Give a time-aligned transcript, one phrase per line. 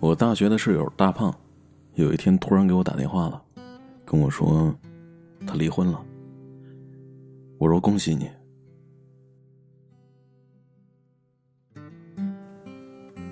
[0.00, 1.34] 我大学的室友大胖，
[1.94, 3.42] 有一天突然给我打电话了，
[4.04, 4.72] 跟我说
[5.44, 6.00] 他离婚了。
[7.58, 8.30] 我说恭喜你。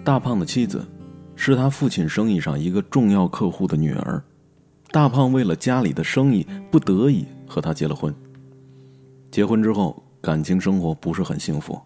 [0.03, 0.85] 大胖的妻子
[1.37, 4.21] 是他父亲生意上一个重要客户的女儿，
[4.91, 8.13] 大胖为了家里的生意，不得已和他结了婚。
[9.31, 11.81] 结婚之后，感情生活不是很幸福，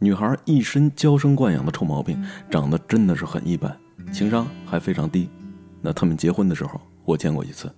[0.00, 2.20] 女孩一身娇生惯养的臭毛病，
[2.50, 3.76] 长得真的是很一般。
[4.12, 5.28] 情商还非常低，
[5.82, 7.70] 那他们结婚的时候，我见过一次。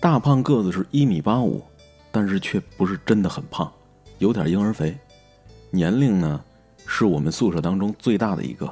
[0.00, 1.62] 大胖个子是一米八五。
[2.20, 3.72] 但是却不是真的很胖，
[4.18, 4.94] 有点婴儿肥。
[5.70, 6.38] 年龄呢，
[6.84, 8.70] 是我们宿舍当中最大的一个。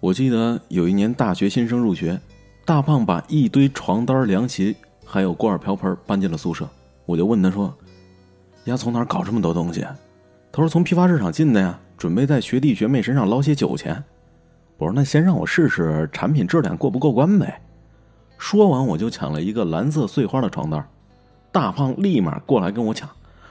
[0.00, 2.20] 我记得有一年大学新生入学，
[2.66, 6.68] 大胖把一堆床单、凉席还有锅碗瓢盆搬进了宿舍。
[7.06, 7.74] 我就问他说
[8.66, 9.80] ：“丫从哪搞这么多东西？”
[10.52, 14.04] 他说：“从批发市场进的呀，准备在学弟学妹身上捞些酒钱。”
[14.76, 17.62] 我说：“那先让我试试产品质量过不过关呗。”
[18.40, 20.88] 说完，我就抢了一个蓝色碎花的床单，
[21.52, 23.06] 大胖立马过来跟我抢。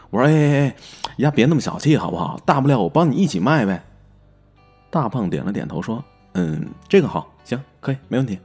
[0.10, 0.76] 我说：“哎哎哎，
[1.18, 2.42] 呀，别那么小气好不好？
[2.44, 3.84] 大不了我帮你一起卖呗。”
[4.90, 8.40] 大胖点了点头，说：“嗯，这个好，行，可以，没问题。”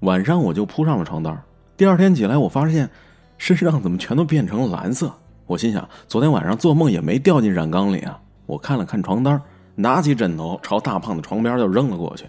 [0.00, 1.38] 晚上我就铺上了床单。
[1.76, 2.88] 第二天起来，我发现
[3.36, 5.12] 身上怎么全都变成了蓝色？
[5.46, 8.18] 我心想，昨天晚上做梦也没掉进染缸里啊！
[8.46, 9.38] 我看了看床单，
[9.74, 12.24] 拿起枕头朝大胖的床边就扔了过去。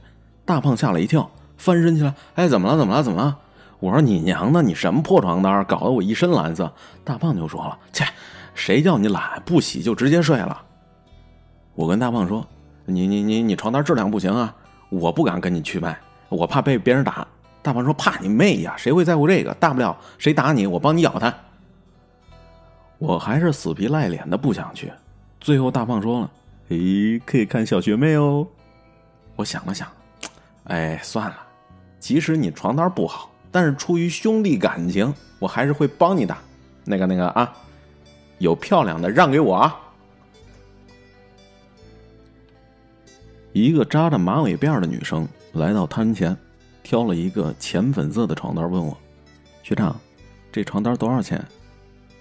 [0.48, 1.30] 大胖吓了一跳。
[1.58, 2.78] 翻身起来，哎，怎么了？
[2.78, 3.03] 怎么了？
[3.03, 3.38] 怎么了？
[3.80, 6.72] 我说你娘的，你什么破床单，搞得我一身蓝色。
[7.04, 8.05] 大胖就说了：“切，
[8.54, 10.64] 谁叫你懒，不洗就直接睡了。”
[11.76, 12.48] 我跟大胖说
[12.86, 14.55] ：“你你你你床单质量不行啊，
[14.89, 15.99] 我不敢跟你去卖，
[16.30, 17.27] 我怕被别人打。”
[17.64, 19.54] 大胖说：“怕你妹呀，谁会在乎这个？
[19.55, 21.33] 大不了谁打你，我帮你咬他。”
[23.00, 24.92] 我还是死皮赖脸的不想去。
[25.39, 26.32] 最后大胖说了
[26.70, 28.48] ：“诶，可以看小学妹哦。”
[29.36, 29.88] 我想了想，
[30.67, 31.38] 哎，算了。
[32.00, 36.38] 即使你床单不好，但是出于兄弟感情，我还是会帮你的。
[36.86, 37.52] 那个那个啊，
[38.38, 39.76] 有漂亮的让给我啊！
[43.52, 46.38] 一个扎着马尾辫的女生来到摊前，
[46.83, 48.95] 挑了一个浅粉色的床单，问我
[49.64, 50.00] ：“学长，
[50.52, 51.44] 这床单多少钱？”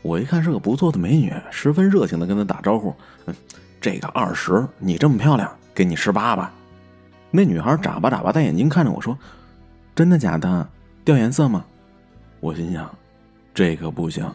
[0.03, 2.95] 我一看是个不错的美女，十分热情的跟她打招呼：“，
[3.81, 6.53] 这个二十，你这么漂亮，给你十八吧。”
[7.37, 9.17] 那女孩眨巴眨巴大眼睛看着我说。
[9.95, 10.69] 真的假的？
[11.05, 11.65] 掉颜色吗？
[12.41, 12.91] 我心想，
[13.55, 14.31] 这可不行！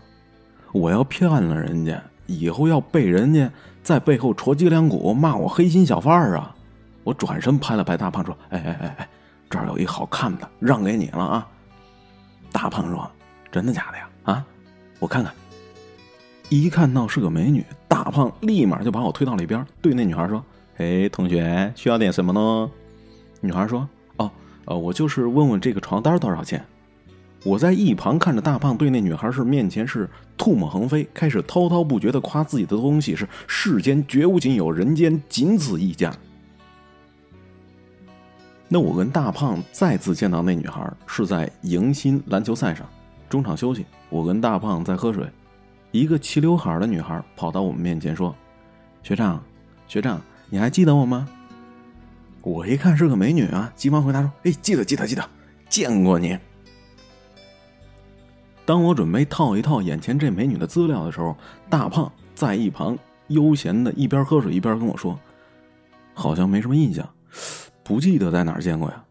[0.71, 3.51] 我要骗了人家，以后要被人家
[3.83, 6.55] 在背后戳脊梁骨，骂我黑心小贩儿啊！
[7.03, 9.09] 我转身拍了拍大胖说：“哎哎哎哎，
[9.49, 11.47] 这儿有一好看的，让给你了啊！”
[12.51, 13.09] 大胖说
[13.51, 14.09] ：“真的假的呀？
[14.23, 14.45] 啊，
[14.97, 15.31] 我看看。”
[16.49, 20.43] 一看到是个美女，大胖立马就把我推到了一边，对那女孩说
[20.77, 22.71] ：“哎，同学，需要点什么呢？”
[23.41, 23.87] 女孩说。
[24.17, 24.31] 哦
[24.65, 26.63] 呃，我就是问问这个床单多少钱。
[27.43, 30.07] 我在一旁看着大胖对那女孩是面前是
[30.37, 36.13] 唾沫横飞，开始滔滔不绝的夸自己的东西是世间绝无仅有，人间仅此一家。
[38.67, 42.87] 那我跟大胖再次见到那女孩是在迎新篮球赛上，
[43.27, 45.27] 中场休息，我跟大胖在喝水，
[45.89, 48.35] 一个齐刘海的女孩跑到我们面前说
[49.01, 49.43] ：“学长，
[49.87, 50.21] 学长，
[50.51, 51.27] 你还记得我吗？”
[52.41, 55.23] 我一看是个美女啊，急忙回答说：“哎，记得记得记得，
[55.69, 56.37] 见过你。”
[58.65, 61.35] 当我准备套一套眼前这美女的资料的时候，
[61.69, 62.97] 大胖在一旁
[63.27, 65.19] 悠闲的一边喝水一边跟我说
[66.13, 67.07] ：“好像没什么印象，
[67.83, 69.03] 不记得在哪儿见过呀。”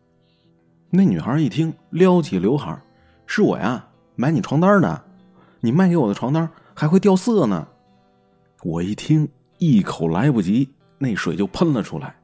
[0.90, 2.76] 那女孩一听，撩起刘海
[3.26, 3.86] ：“是我呀，
[4.16, 5.04] 买你床单的，
[5.60, 7.68] 你卖给我的床单还会掉色呢。”
[8.64, 9.28] 我一听，
[9.58, 10.68] 一口来不及，
[10.98, 12.16] 那水就喷了出来。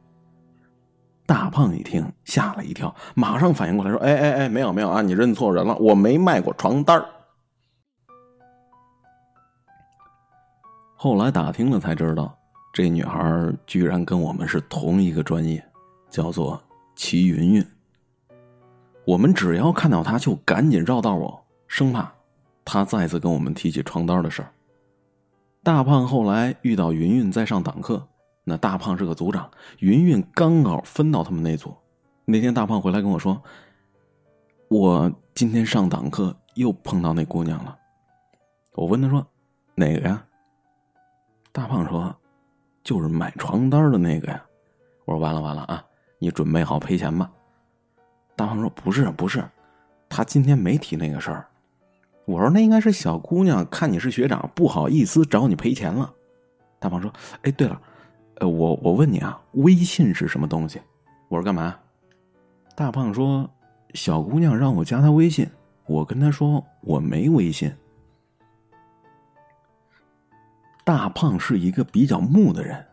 [1.26, 7.05] 大胖一听，吓了一跳，马上反应过来，说：“哎哎哎，没有没有啊，你认错人了，我没卖过床单
[10.94, 12.38] 后来打听了才知道，
[12.73, 15.62] 这女孩居然跟我们是同一个专业，
[16.08, 16.62] 叫做
[16.94, 17.67] 齐云云。
[19.05, 22.12] 我们只要看到她，就赶紧绕道我，生怕
[22.64, 24.49] 她再次跟我们提起床单的事儿。
[25.62, 28.06] 大胖后来遇到云云在上党课。
[28.49, 29.51] 那大胖是个组长，
[29.81, 31.75] 云云刚好分到他们那组。
[32.25, 33.43] 那天大胖回来跟我说
[34.71, 37.77] ：“我今天上党课又碰到那姑娘了。
[38.75, 39.27] 我问他说
[39.75, 40.25] ：“哪个呀？”
[41.51, 42.15] 大胖说
[42.85, 44.41] ：“就是买床单的那个呀。”
[45.07, 45.85] 我说：“完了完了啊，
[46.21, 47.29] 你准备好赔钱吧。”
[48.37, 49.45] 大胖说：“不是不是，
[50.09, 51.49] 他今天没提那个事儿。”
[52.27, 56.15] 我说：“那应该是小姑娘看你是学长，不好意思找你赔钱了。”
[56.79, 57.13] 大胖说
[57.43, 57.81] ：“哎，对了，
[58.37, 60.81] 呃，我我问你啊，微信是什么东西？”
[61.29, 61.77] 我说：“干嘛？”
[62.77, 63.49] 大胖说
[63.94, 65.49] ：“小姑娘让我加她微信，
[65.87, 67.73] 我跟她说我没微信。”
[70.85, 72.85] 大胖是一个比较木的人，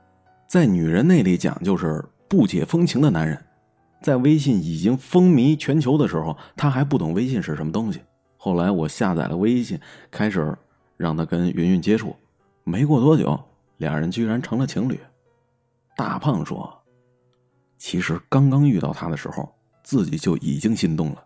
[0.48, 3.40] 在女人那里讲就是不解风情的男人。
[4.02, 8.02] 在微信已经风靡全球的时候，他还不懂微信是什么东西。
[8.36, 9.80] 后来我下载了微信，
[10.10, 10.58] 开始
[10.98, 12.16] 让他跟云云接触。
[12.64, 13.40] 没过多久，
[13.78, 15.00] 俩人居然成了情侣。
[15.96, 16.82] 大胖说
[17.78, 19.54] ：“其实刚刚遇到他的时候，
[19.84, 21.24] 自己就已经心动了，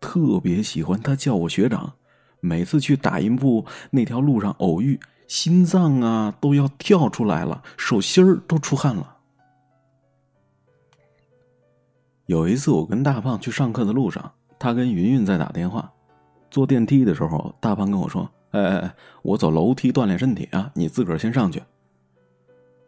[0.00, 1.92] 特别喜欢他叫我学长。
[2.40, 4.98] 每次去打印部那条路上偶遇，
[5.28, 9.18] 心脏啊都要跳出来了，手心儿都出汗了。”
[12.26, 15.92] 有一次，我跟大胖去上课的路上，他跟云云在打电话。
[16.50, 21.62] 坐电梯的时候，大胖跟我说：“哎哎哎，我走楼梯锻炼身体啊，你自个儿先上去。”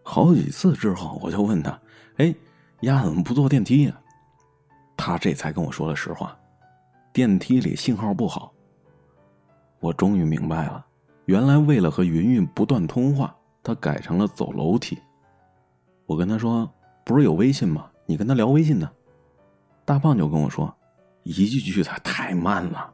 [0.02, 1.78] 好几次之后，我就问他
[2.19, 2.34] ：“哎，
[2.81, 4.00] 丫怎么不坐电梯呀？”
[4.96, 6.37] 他这才跟我说了实话：
[7.12, 8.52] 电梯里信号不好。
[9.81, 10.84] 我终于明白了，
[11.25, 14.99] 原来为了和云云不断通话，他改成了走楼梯。
[16.06, 16.70] 我跟他说
[17.05, 17.90] ：“不是有微信吗？
[18.06, 18.90] 你跟他聊微信呢。”
[19.84, 20.72] 大胖就跟我说
[21.25, 22.93] ：“一句句的太慢了。”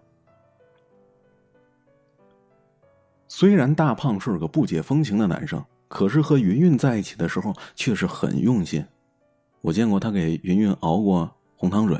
[3.28, 8.84] 虽然大胖是个不解风情的男生，可是和云云在一起的时候却是很用心。
[9.60, 11.98] 我见过他给云云熬过红糖水，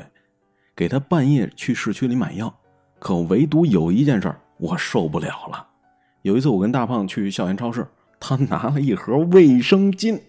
[0.75, 2.53] 给他半夜去市区里买药。
[2.99, 5.67] 可唯独有一件事我受不了了。
[6.21, 7.87] 有一次我跟大胖去校园超市，
[8.19, 10.21] 他拿了一盒卫生巾。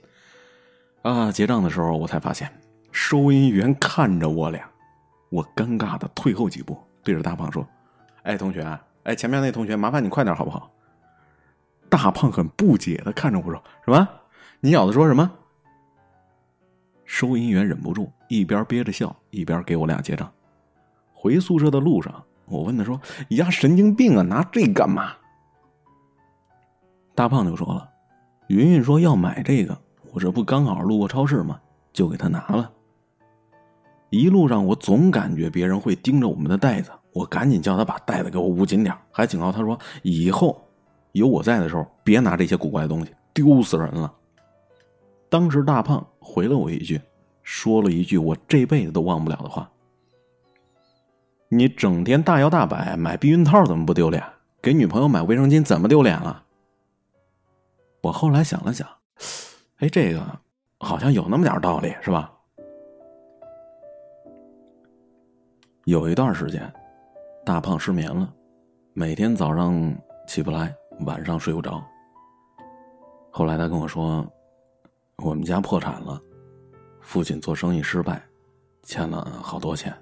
[1.03, 2.51] 啊，结账的时候我才发现。
[2.93, 4.69] 收银员看着我俩，
[5.31, 7.65] 我尴尬的退后几步，对着大胖说
[8.25, 8.67] ：“哎，同学，
[9.05, 10.69] 哎，前面那同学，麻烦你快点好不好？”
[11.91, 14.09] 大胖很不解的看着我说：“什么？
[14.61, 15.31] 你小子说什么？”
[17.05, 20.33] 收银员忍不住一边憋着笑，一边给我俩结账。
[21.13, 22.99] 回宿舍的路上，我问他说
[23.31, 25.13] ：“呀，神经病啊，拿这干嘛？”
[27.15, 27.91] 大胖就说了
[28.47, 29.77] ：“云云说要买这个，
[30.13, 31.61] 我这不刚好路过超市吗？
[31.93, 32.71] 就给他拿了。”
[34.11, 40.65] 一路上，我总感觉别人会盯着我们的袋子，我赶紧叫他把袋子给我捂紧点还警告他说：“以后
[41.13, 44.13] 有我在的时候，别拿这些古怪的东西，丢死人了。”
[45.29, 47.01] 当时大胖回了我一句，
[47.43, 49.71] 说了一句我这辈子都忘不了的话
[51.49, 54.23] ：“你整天大摇大摆买避孕套，怎么不丢脸？
[54.61, 56.45] 给女朋友买卫生巾，怎么丢脸了？”
[58.03, 58.89] 我后来想了想，
[59.79, 60.21] 哎，这个
[60.79, 62.33] 好像有那么点道理，是吧？
[65.85, 66.73] 有一段时间，
[67.45, 68.33] 大胖失眠了，
[68.93, 69.95] 每天早上
[70.27, 70.75] 起不来，
[71.05, 71.83] 晚上睡不着。
[73.31, 74.27] 后来他跟我说，
[75.17, 76.21] 我们家破产了，
[77.01, 78.23] 父亲做生意失败，
[78.83, 79.95] 欠了好多钱。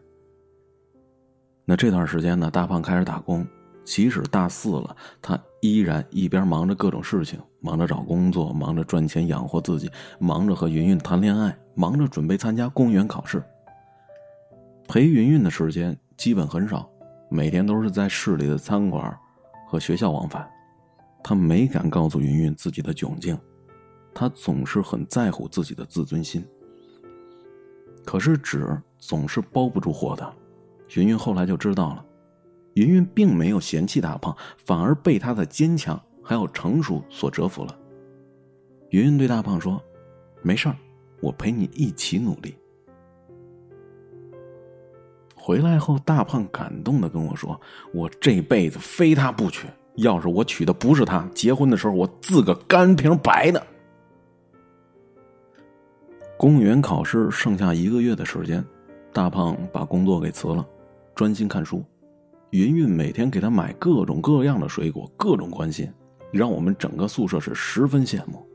[1.65, 3.47] 那这段时间呢，大胖开始打工，
[3.85, 13.43] 即使大四了，他依然一边忙着各种事情，忙着找工作，忙着赚钱养活自己，忙着和云云谈恋爱，忙着准备参加公务员考试。
[14.89, 16.89] 陪云云的时间基本很少，
[17.29, 19.15] 每天都是在市里的餐馆
[19.67, 20.49] 和学校往返。
[21.23, 23.39] 他没敢告诉云云自己的窘境，
[24.15, 26.45] 他总是很在乎自己的自尊心。
[28.05, 30.35] 可是纸总是包不住火的，
[30.97, 32.05] 云云后来就知道了，
[32.75, 34.35] 云云并没有嫌弃大胖，
[34.65, 37.79] 反而被他的坚强还有成熟所折服了。
[38.91, 39.83] 云云对大胖说
[40.41, 40.77] ：“没事儿，
[41.21, 42.57] 我陪你一起努力。”
[45.37, 47.61] 回来后，大胖感动的跟我说
[47.93, 49.69] ：“我这辈子非他不娶。
[49.99, 53.65] 要是我娶的不是她，结婚的时候我自个干瓶白的。”
[56.39, 58.65] 公务员考试剩下一个月的时间，
[59.13, 60.67] 大胖把工作给辞了，
[61.15, 61.85] 专心看书。
[62.51, 65.93] 云云每天给他买各种各样的水果，各种关心，
[66.31, 68.47] 让我们整个宿舍是十分羡慕。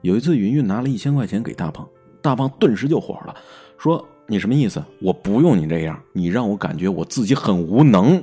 [0.00, 1.88] 有一次，云云拿了一千块钱给大胖，
[2.20, 3.34] 大胖顿时就火了，
[3.78, 4.04] 说。
[4.28, 4.82] 你什么意思？
[5.00, 8.22] 我不用你这样，你让我感觉我自己很无能。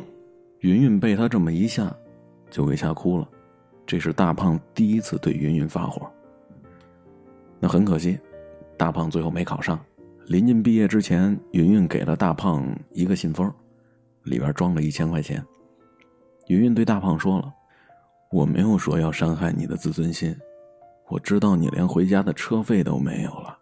[0.60, 1.96] 云云被他这么一下，
[2.50, 3.28] 就给吓哭了。
[3.86, 6.10] 这是大胖第一次对云云发火。
[7.60, 8.20] 那很可惜，
[8.78, 9.80] 大胖最后没考上。
[10.28, 13.52] 临近毕业之前，云云给了大胖一个信封，
[14.24, 15.44] 里边装了一千块钱，
[16.48, 17.52] 云云对大胖说了
[18.32, 20.36] ：“我没有说要伤害你的自尊心，
[21.08, 23.58] 我知道你连回家的车费都没有了。”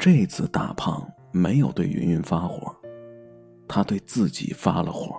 [0.00, 2.74] 这次大胖没有对云云发火，
[3.72, 5.18] 他对自己发了火。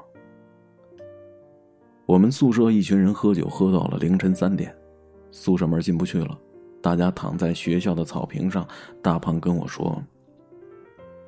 [2.06, 4.76] 我们宿舍一群人喝酒喝到了凌晨三点，
[5.32, 6.38] 宿舍门进不去了，
[6.80, 8.68] 大家躺在学校的草坪上。
[9.02, 10.00] 大胖跟我说：“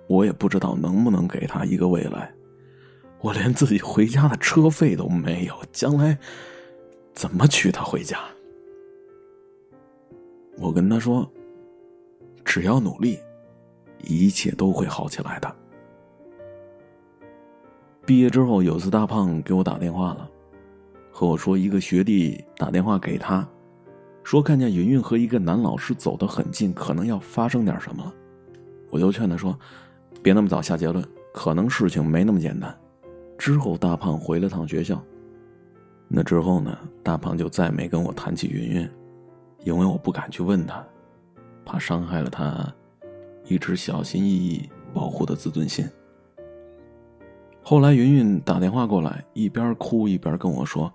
[0.08, 2.32] 我也不知道能不能给他一个未来，
[3.22, 6.16] 我连自己回家的车费都没有，将来
[7.16, 8.20] 怎么娶她回家？”
[10.62, 11.28] 我跟他说
[12.46, 13.18] ：“只要努力。”
[14.08, 15.56] 一切都会好起来的。
[18.06, 20.30] 毕业之后，有次大胖给我打电话了，
[21.12, 23.48] 和我说一个学弟打电话给他，
[24.24, 28.14] 说看见云云和一个男老师走得很近，可能要发生点什么了。
[28.92, 29.58] 我就劝他说
[30.22, 32.74] ：“别那么早下结论，可能事情没那么简单。”
[33.40, 35.04] 之后，大胖回了趟学校。
[36.08, 36.78] 那之后呢？
[37.02, 38.90] 大胖就再没跟我谈起云云，
[39.64, 40.86] 因为我不敢去问他，
[41.66, 42.72] 怕伤害了他。
[43.48, 45.88] 一直小心翼翼保护的自尊心。
[47.68, 50.94] 后来云云打电话过来，一边哭一边跟我说：“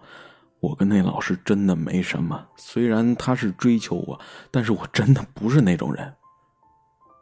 [0.60, 4.20] 我跟那老师真的没什么，虽然他是追求我，
[4.52, 6.14] 但是我真的不是那种人。”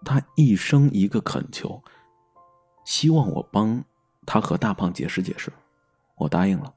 [0.05, 1.83] 他一生一个恳求，
[2.85, 3.83] 希望我帮
[4.27, 5.51] 他和大胖解释解释。
[6.17, 6.75] 我答应了，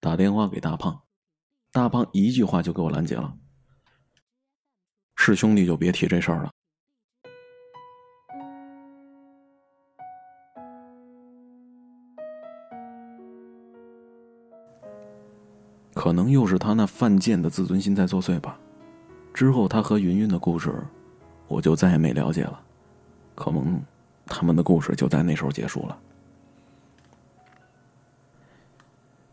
[0.00, 1.00] 打电话给大胖，
[1.72, 3.34] 大胖一句话就给我拦截了
[5.16, 6.50] ：“是兄弟就别提这事儿了。”
[16.00, 18.58] 可能又是他那犯贱的自尊心在作祟吧。
[19.34, 20.72] 之后他和云云的故事，
[21.46, 22.58] 我就再也没了解了。
[23.34, 23.78] 可能
[24.24, 25.98] 他们的故事就在那时候结束了。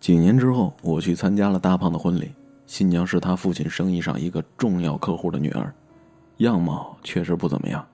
[0.01, 2.33] 几年之后，我去参加了大胖的婚礼，
[2.65, 5.73] 新娘是他父亲生意上一个重要客户的女儿，
[6.39, 7.87] 样貌确实不怎么样，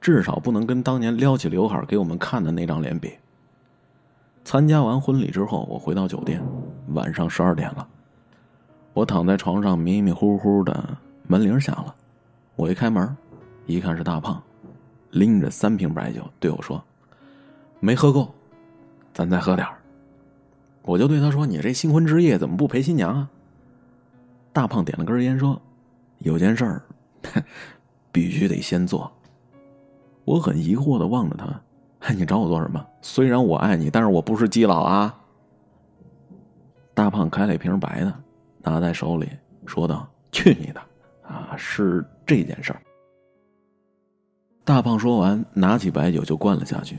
[0.00, 3.14] 至少不能跟当年撩起刘海给我们看的那张脸比。
[4.44, 6.40] 参加完婚礼之后，我回到酒店，
[6.90, 7.88] 晚上十二点了。
[8.94, 10.96] 我躺在床上迷迷糊糊的，
[11.26, 11.94] 门铃响了。
[12.56, 13.16] 我一开门，
[13.66, 14.42] 一看是大胖，
[15.10, 16.82] 拎着三瓶白酒对我说
[17.80, 18.32] ：“没喝够，
[19.14, 19.66] 咱再喝点
[20.82, 23.30] 我就对他说：“你这新婚之夜怎么不陪新娘啊？”
[24.52, 25.60] 大胖点了根烟说
[26.20, 26.82] ：“有件事儿，
[28.12, 29.10] 必须得先做。”
[30.26, 32.84] 我很疑惑的望着他：“你找我做什么？
[33.00, 35.18] 虽然我爱你，但是我不是基佬啊。”
[36.92, 38.21] 大胖开了一瓶白的。
[38.62, 39.28] 拿在手里，
[39.66, 40.80] 说道：“去你的！
[41.22, 42.82] 啊，是这件事儿。”
[44.64, 46.96] 大胖说完，拿起白酒就灌了下去。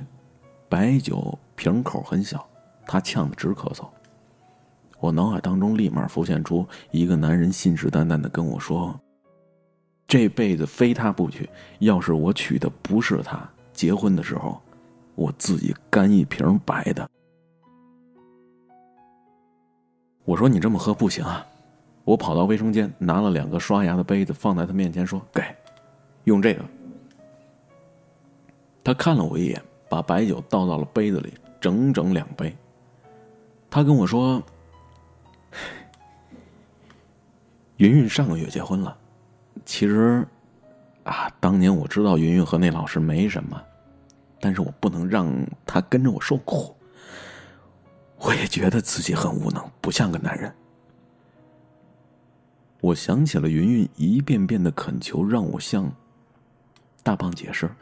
[0.68, 2.46] 白酒瓶口很小，
[2.86, 3.88] 他呛得直咳嗽。
[5.00, 9.00] 我脑海当中立马浮现出一个男人信誓旦旦的跟我说
[10.08, 11.50] ：“这辈子非他不娶。
[11.80, 14.62] 要是我娶的不是他，结婚的时候，
[15.16, 17.10] 我自己干一瓶白的。”
[20.26, 21.46] 我说：“你这么喝不行啊。”
[22.06, 25.42] 我跑到卫生间，拿了两个刷牙的杯子，放在他面前说：“给，
[26.26, 26.64] 用这个。”
[28.84, 32.54] 他看了我一眼，把白酒倒到了杯子里，整整两杯。
[33.70, 34.44] 他跟我说
[37.78, 38.98] ：“云云上个月结婚了。
[39.64, 40.28] 其实，
[41.06, 43.62] 啊，当年我知道云云和那老师没什么，
[44.42, 45.34] 但是我不能让
[45.66, 46.76] 他跟着我受苦。
[48.18, 50.54] 我也觉得自己很无能，不像个男人。”
[52.84, 55.90] 我想起了云云一遍遍的恳求，让我向
[57.02, 57.74] 大胖解释，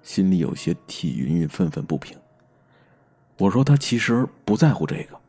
[0.00, 2.16] 心里有些替云云愤愤不平。
[3.36, 5.20] 我说他其实不在乎这个，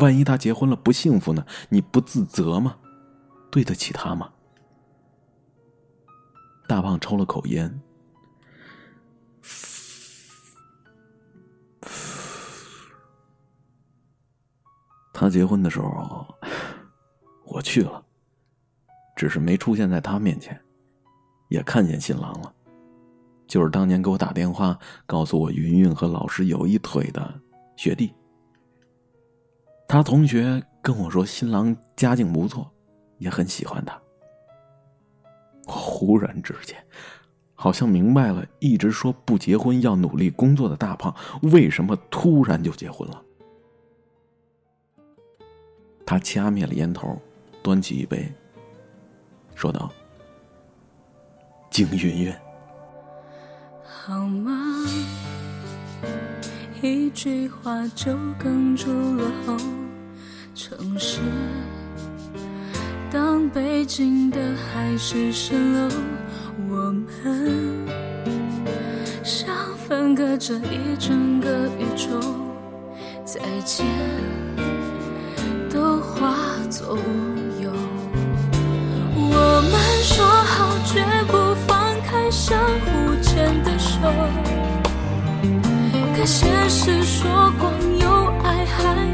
[0.00, 1.46] 万一他结婚了不幸福呢？
[1.68, 2.76] 你不自责吗？
[3.52, 4.32] 对得起他吗？
[6.66, 7.80] 大胖抽了口烟，
[15.12, 16.34] 他结婚的时候，
[17.44, 18.04] 我去了。
[19.22, 20.60] 只是没出现在他面前，
[21.46, 22.52] 也看见新郎了，
[23.46, 24.76] 就是当年给我打电话
[25.06, 27.32] 告诉我云云和老师有一腿的
[27.76, 28.12] 学弟。
[29.86, 32.68] 他同学跟我说新郎家境不错，
[33.18, 33.96] 也很喜欢他。
[35.68, 36.76] 我忽然之间，
[37.54, 43.22] 好像明白了，一直说不结婚要努力工作的大胖，为什么突然就结婚了。
[46.04, 47.16] 他掐灭了烟头，
[47.62, 48.28] 端起一杯。
[49.62, 49.88] 说道
[51.70, 52.34] ：“景云云，
[53.84, 54.50] 好吗？
[56.82, 58.10] 一句话就
[58.42, 59.56] 哽住了喉。
[60.52, 61.20] 城市，
[63.08, 65.88] 当北京的海市蜃楼，
[66.68, 67.86] 我们
[69.22, 72.20] 像分隔着一整个宇宙。
[73.24, 73.86] 再见，
[75.70, 76.34] 都化
[76.68, 76.98] 作雾。”
[82.52, 83.98] 相互牵的手。
[86.14, 89.08] 可现实说光有爱还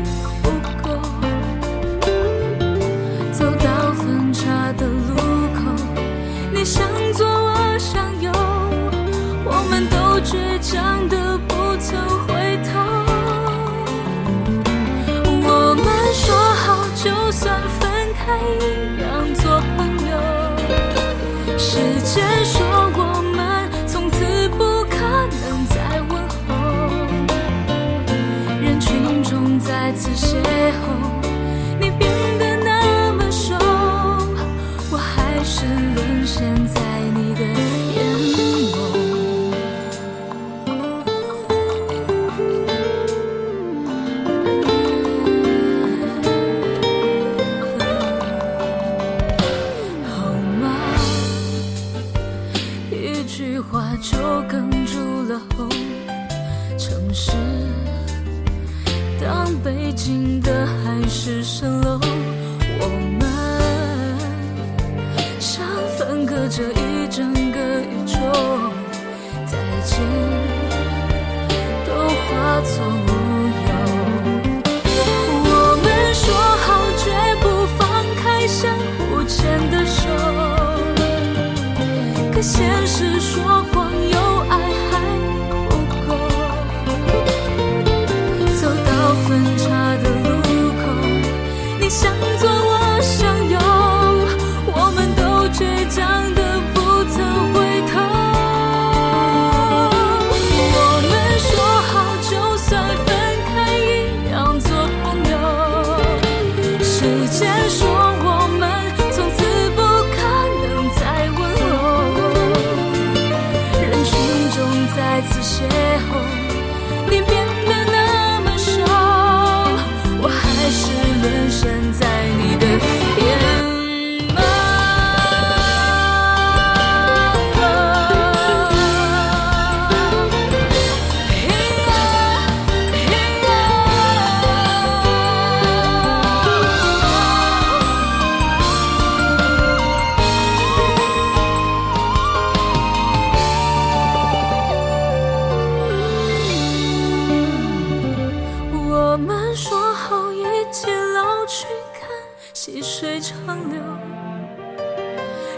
[149.61, 152.09] 说好一起老去看
[152.55, 153.37] 细水长
[153.73, 153.83] 流，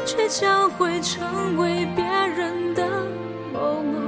[0.07, 2.83] 却将会成为别人的
[3.53, 3.99] 某某。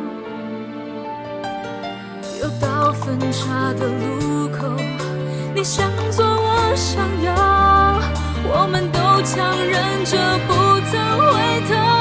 [2.41, 4.67] 又到分岔的路口，
[5.55, 7.31] 你想左，我想右，
[8.51, 10.17] 我们都强忍着
[10.49, 10.55] 不
[10.91, 11.92] 曾回头。